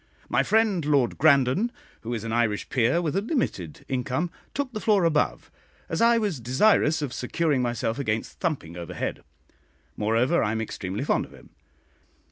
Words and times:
My 0.29 0.41
friend 0.41 0.83
Lord 0.83 1.19
Grandon, 1.19 1.69
who 2.01 2.11
is 2.15 2.23
an 2.23 2.33
Irish 2.33 2.69
peer 2.69 3.03
with 3.03 3.15
a 3.15 3.21
limited 3.21 3.85
income, 3.87 4.31
took 4.55 4.73
the 4.73 4.79
floor 4.79 5.03
above, 5.03 5.51
as 5.89 6.01
I 6.01 6.17
was 6.17 6.39
desirous 6.39 7.03
of 7.03 7.13
securing 7.13 7.61
myself 7.61 7.99
against 7.99 8.39
thumping 8.39 8.75
overhead; 8.75 9.23
moreover, 9.95 10.41
I 10.43 10.53
am 10.53 10.59
extremely 10.61 11.03
fond 11.03 11.25
of 11.25 11.33
him. 11.35 11.51